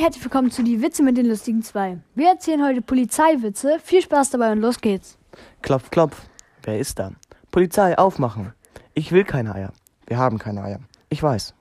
[0.00, 1.98] herzlich willkommen zu die Witze mit den lustigen zwei.
[2.14, 3.78] Wir erzählen heute Polizeiwitze.
[3.84, 5.18] Viel Spaß dabei und los geht's.
[5.60, 6.22] Klopf, klopf.
[6.62, 7.12] Wer ist da?
[7.50, 8.54] Polizei, aufmachen.
[8.94, 9.74] Ich will keine Eier.
[10.06, 10.80] Wir haben keine Eier.
[11.10, 11.52] Ich weiß.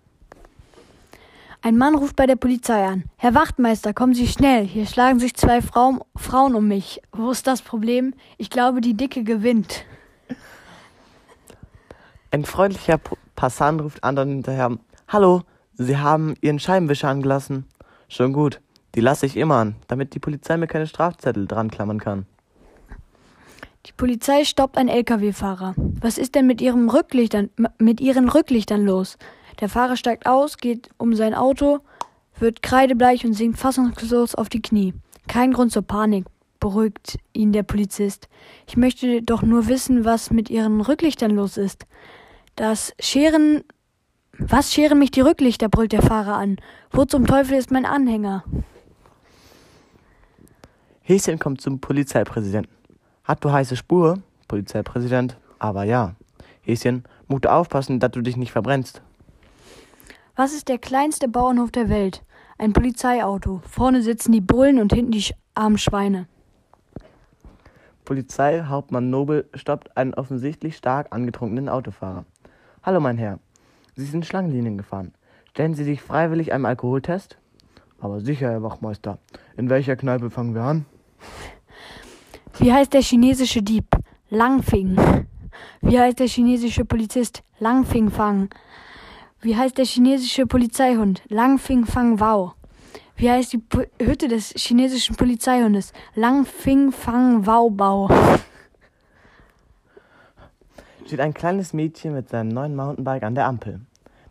[1.62, 3.04] Ein Mann ruft bei der Polizei an.
[3.18, 4.66] Herr Wachtmeister, kommen Sie schnell.
[4.66, 7.02] Hier schlagen sich zwei Frauen, Frauen um mich.
[7.12, 8.14] Wo ist das Problem?
[8.38, 9.84] Ich glaube, die Dicke gewinnt.
[12.32, 13.02] Ein freundlicher
[13.36, 14.78] Passant ruft anderen hinterher.
[15.10, 15.42] Hallo,
[15.74, 17.66] Sie haben Ihren Scheibenwischer angelassen.
[18.10, 18.60] Schon gut.
[18.96, 22.26] Die lasse ich immer an, damit die Polizei mir keine Strafzettel dran klammern kann.
[23.86, 25.76] Die Polizei stoppt einen LKW-Fahrer.
[25.78, 29.18] Was ist denn mit ihrem Rücklichtern, mit ihren Rücklichtern los?
[29.62, 31.80] Der Fahrer steigt aus, geht um sein Auto,
[32.40, 34.94] wird kreidebleich und sinkt fassungslos auf die Knie.
[35.28, 36.26] Kein Grund zur Panik,
[36.60, 38.28] beruhigt ihn der Polizist.
[38.68, 41.86] Ich möchte doch nur wissen, was mit ihren Rücklichtern los ist.
[42.56, 43.64] Das Scheren
[44.40, 45.70] was scheren mich die Rücklichter?
[45.70, 46.58] brüllt der Fahrer an.
[46.92, 48.44] Wo zum Teufel ist mein Anhänger?
[51.02, 52.72] Häschen kommt zum Polizeipräsidenten.
[53.24, 54.20] Hat du heiße Spur?
[54.48, 55.38] Polizeipräsident.
[55.60, 56.16] Aber ja.
[56.62, 59.02] Häschen, musst du aufpassen, dass du dich nicht verbrennst.
[60.36, 62.24] Was ist der kleinste Bauernhof der Welt?
[62.58, 63.62] Ein Polizeiauto.
[63.70, 66.28] Vorne sitzen die Bullen und hinten die armen Schweine.
[68.06, 72.26] Polizeihauptmann Nobel stoppt einen offensichtlich stark angetrunkenen Autofahrer.
[72.84, 73.40] Hallo, mein Herr.
[74.00, 75.12] Sie sind Schlangenlinien gefahren.
[75.50, 77.38] Stellen Sie sich freiwillig einem Alkoholtest?
[78.00, 79.18] Aber sicher, Herr Wachmeister.
[79.58, 80.86] In welcher Kneipe fangen wir an?
[82.60, 83.88] Wie heißt der chinesische Dieb?
[84.30, 84.96] Langfing.
[85.82, 87.44] Wie heißt der chinesische Polizist?
[87.60, 88.48] Langfing Fang.
[89.42, 91.22] Wie heißt der chinesische Polizeihund?
[91.28, 92.54] Langfing Fang Wao.
[93.18, 95.92] Wie heißt die po Hütte des chinesischen Polizeihundes?
[96.16, 98.08] Langfing Fang Wao Bao
[101.10, 103.82] steht ein kleines Mädchen mit seinem neuen Mountainbike an der Ampel.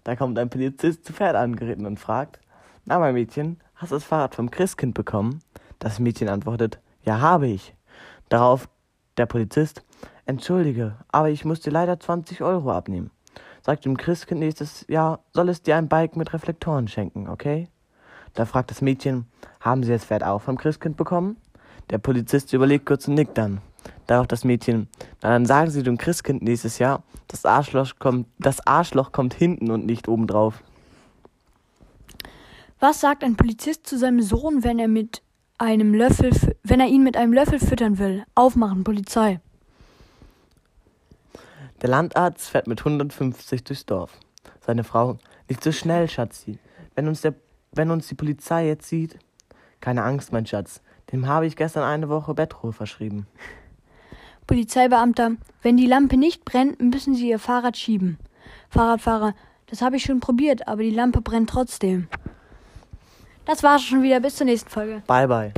[0.08, 2.40] Da kommt ein Polizist zu Pferd angeritten und fragt,
[2.86, 5.40] na mein Mädchen, hast du das Fahrrad vom Christkind bekommen?
[5.80, 7.74] Das Mädchen antwortet, ja habe ich.
[8.30, 8.70] Darauf
[9.18, 9.84] der Polizist,
[10.24, 13.10] entschuldige, aber ich muss dir leider 20 Euro abnehmen.
[13.60, 17.68] Sagt dem Christkind nächstes Jahr, soll es dir ein Bike mit Reflektoren schenken, okay?
[18.32, 19.26] Da fragt das Mädchen,
[19.60, 21.36] haben Sie das Pferd auch vom Christkind bekommen?
[21.90, 23.60] Der Polizist überlegt kurz und nickt dann.
[24.06, 24.88] Darauf das Mädchen,
[25.22, 29.70] na dann sagen Sie dem Christkind nächstes Jahr, das Arschloch kommt, das Arschloch kommt hinten
[29.70, 30.62] und nicht obendrauf.
[32.80, 35.22] Was sagt ein Polizist zu seinem Sohn, wenn er mit
[35.58, 36.30] einem Löffel,
[36.62, 38.24] wenn er ihn mit einem Löffel füttern will?
[38.34, 39.40] Aufmachen, Polizei.
[41.82, 44.12] Der Landarzt fährt mit 150 durchs Dorf.
[44.60, 45.18] Seine Frau,
[45.48, 46.58] nicht so schnell, Schatzi.
[46.94, 47.34] Wenn uns, der,
[47.72, 49.18] wenn uns die Polizei jetzt sieht.
[49.80, 50.80] Keine Angst, mein Schatz.
[51.12, 53.26] Dem habe ich gestern eine Woche Bettruhe verschrieben.
[54.48, 55.32] Polizeibeamter,
[55.62, 58.18] wenn die Lampe nicht brennt, müssen Sie Ihr Fahrrad schieben.
[58.70, 59.34] Fahrradfahrer,
[59.66, 62.08] das habe ich schon probiert, aber die Lampe brennt trotzdem.
[63.44, 64.20] Das war's schon wieder.
[64.20, 65.02] Bis zur nächsten Folge.
[65.06, 65.52] Bye, bye.